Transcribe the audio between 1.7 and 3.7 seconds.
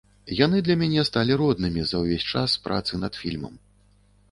за ўвесь час працы над фільмам.